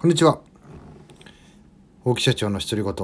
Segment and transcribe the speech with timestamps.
[0.00, 0.40] こんにちは。
[2.06, 2.94] 大木社長の独り言。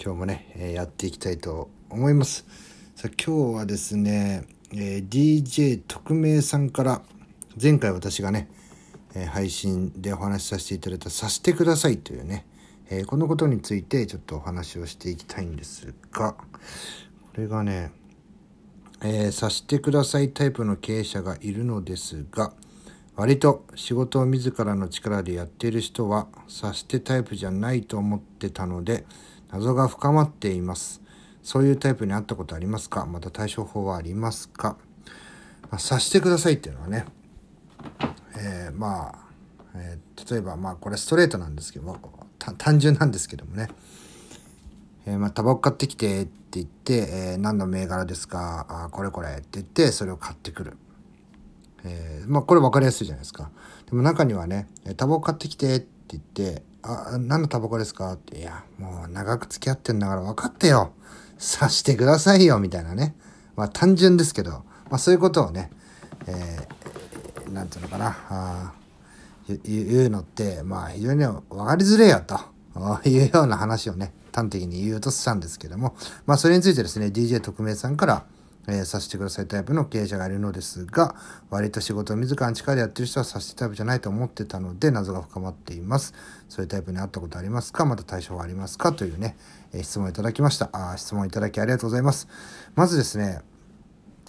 [0.00, 2.46] 今日もね、えー、やっていきたいと思います。
[2.94, 7.02] さあ今日はですね、えー、DJ 特命さんから
[7.60, 8.48] 前回私がね、
[9.16, 12.46] えー、配信でお話しさせていただいた「さしてください」というね、
[12.88, 16.36] え、このことについてちょっとお話をしていきたいんですがこ
[17.36, 17.90] れがね
[19.02, 22.52] え、さしてくださいタイプの経営者がいるのですが
[23.14, 29.04] 割と仕事を自らの力でやっている人は察してタイプじゃないと思ってたので
[29.50, 31.02] 謎が深まっています。
[31.42, 33.04] そういうタイプに会ったことありますか？
[33.04, 34.76] また対処法はありますか、
[35.62, 37.04] まあ、察してくださいっていうのはね、
[38.38, 39.18] えー、まあ、
[39.74, 41.98] えー、例えばまあこれストレートなんですけど
[42.58, 43.68] 単純なんですけどもね、
[45.06, 48.66] えー、まあタバコ買ってきてって言って、えー、何の銘柄ですか？
[48.68, 50.78] あこれこれって言ってそれを買ってくる。
[51.84, 53.50] えー、まあこれ分かりやすいじゃないですか。
[53.86, 58.12] でも中にはね、タバコ買ってきてって言って、あ、何のタバコですか？
[58.14, 60.92] って、いや、もう長く付き合ってんだから分かってよ。
[61.38, 63.14] さしてくださいよ、みたいなね。
[63.56, 65.70] まあ単純ですけど、まあそういうことをね、
[66.26, 68.72] えー、なんていうのかな、あ
[69.64, 72.38] 言うのって、まあ非常に分かりづれよと
[73.08, 75.94] いうような話をね、端的に言うとしたんですけども、
[76.26, 78.24] まあそれについてですね、DJ 特命さんから、
[78.68, 81.14] えー、させてくださいタイプの経営者がいるのですが、
[81.50, 86.14] 割と仕事を自らの力でやってる人はさせてタイプじゃないと思ってたので、謎が深まっています。
[86.48, 87.84] そういうタイプに会ったことありますか？
[87.84, 88.92] また対象はありますか？
[88.92, 89.36] というね、
[89.72, 90.70] えー、質問いただきました。
[90.72, 92.28] あ質問いただきありがとうございます。
[92.74, 93.40] まずですね、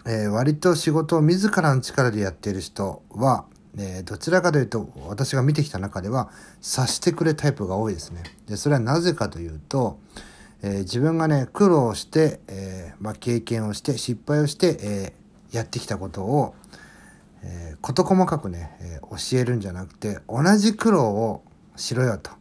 [0.06, 3.46] えー、割と仕事を自らの力でやっている人は、
[3.78, 6.30] えー、どちらかというと私が見てきた中では
[6.62, 8.24] 察してくれタイプが多いですね。
[8.48, 10.00] でそれはなぜかというと、
[10.64, 16.56] えー、自分がね苦労して、えー、まあ、経験をして失敗をして、えー、やってきたことを、
[17.44, 21.44] え事細かくね、え教えるんじゃなくて同じ苦労を
[21.76, 22.32] しろよと。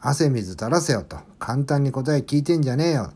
[0.00, 1.18] 汗水垂らせよと。
[1.38, 3.12] 簡単に答え聞いてんじゃねえよ。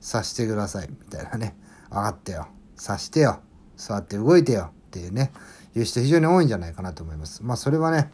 [0.00, 0.88] 察してください。
[0.88, 1.56] みたいなね。
[1.88, 2.46] 分かってよ。
[2.76, 3.40] 察してよ。
[3.76, 4.70] 座って動いてよ。
[4.70, 5.32] っていうね。
[5.74, 7.42] いう人非常に多いんじゃないかなと思います。
[7.42, 8.10] まあそれはね、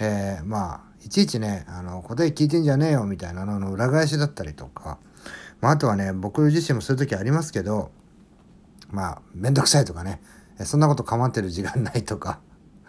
[0.00, 3.04] えー、まあいちいちねあの答え聞いてんじゃねえよ。
[3.04, 4.98] みたいなのの裏返しだったりとか。
[5.60, 7.90] まあ、あとはね、僕自身もそういう時ありますけど、
[8.90, 10.20] まあ、めんどくさいとかね、
[10.64, 12.40] そんなこと構ってる時間ないとか、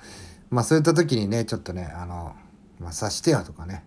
[0.50, 2.36] まあ、そういった時にね、ちょっとね、あの、
[2.80, 3.84] まあ、察してよとかね、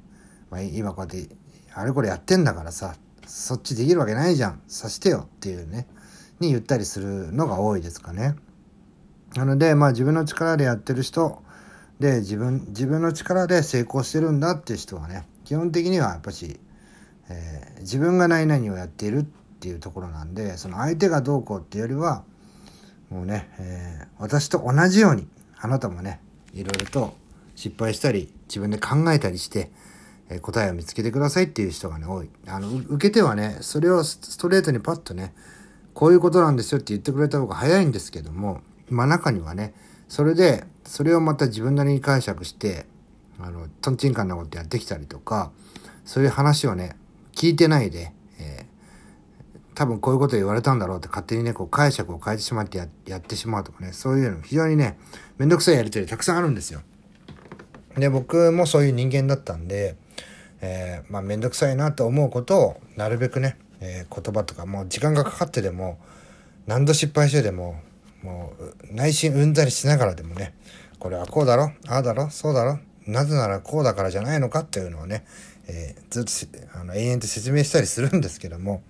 [0.50, 1.36] まあ、今こうやって、
[1.74, 2.96] あれこれやってんだからさ、
[3.26, 5.86] そっちできるわけないじゃん、察してよっていうね、
[6.40, 8.34] に言ったりするのが多いですかね。
[9.36, 11.42] なので、まあ、自分の力でやってる人、
[12.00, 16.60] で、自分、自分の力で成功してるんだっていう人はね、基本的にはやっぱし、
[17.30, 19.24] えー、自分が何々をやっているっ
[19.60, 22.24] ていうところなんでその相手がどうこうっていうよりは
[23.10, 25.26] もうね、えー、私と同じように
[25.58, 26.20] あなたもね
[26.54, 27.14] いろいろと
[27.54, 29.70] 失敗したり自分で考えたりして、
[30.28, 32.30] えー、答えを見つけてくださいっていう人がね多い。
[32.46, 35.34] あの受け手はねそれをストレートにパッとね
[35.94, 39.74] こういうことなんですよって言ってくれた方が早いんですけどもまあ中にはね
[40.08, 42.86] それでそれをまた自分なりに解釈して
[43.40, 45.50] あのとんちんかんなことやってきたりとか
[46.04, 46.96] そういう話をね
[47.38, 48.10] 聞いてないで、
[48.40, 54.98] えー、多分こういうこと言われたんだろうって勝手にね、こう解釈を変えてしまってややってしまうとかね、そういうの非常にね、
[55.38, 56.80] めんどくさいやりとりたくさんあるんですよ。
[57.96, 59.96] で、僕もそういう人間だったんで、
[60.60, 66.00] えー、まあめんどくさいなと思うことをなるべくね、えー、言葉とかもう時間がかかってでも、
[66.66, 67.80] 何度失敗してでも、
[68.24, 70.54] もう内心うんざりしながらでもね、
[70.98, 75.24] これはこうだろああだろそうだろなぜならこうだからじゃないのかっていうのをね、
[75.68, 78.82] えー、ずっとあの延々と説明したりするんですけども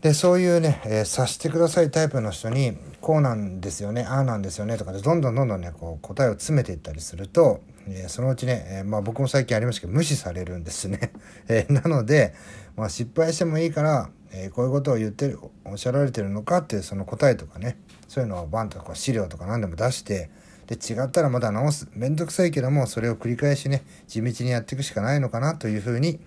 [0.00, 11.12] でそういうね、えー、察してくださいタイプの人にこうなんですよねああなんですよねとかでどんどんどんどんねこう答えを詰めていったりすると、えー、そのうちね、えー、まあ僕も最近ありましたけど無視されるんですね。
[11.48, 12.34] え、なので、
[12.76, 17.78] まあ、失敗してもいいから、え、こういうことを言ってるおっしゃられてるのかっていうその答えとかね
[18.08, 20.28] そういうのをバンとこう資料とか何でも出して
[20.66, 21.88] で違ったらまだ直す。
[21.94, 26.20] めんどくさいけどもそれを繰り返しね地道にやっていくしかないのかなというふうに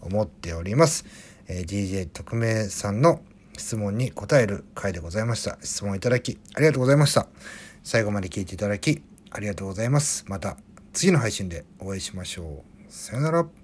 [0.00, 1.04] 思っております、
[1.48, 3.20] えー、DJ 特命さんの
[3.56, 5.58] 質問に答える回でございました。
[5.62, 7.26] 質問いただきありがとうございました。
[7.84, 10.24] 最後まで聞いていただきありがとうございます。
[10.28, 10.56] また
[10.92, 12.92] 次の配信でお会いしましょう。
[12.92, 13.61] さよなら。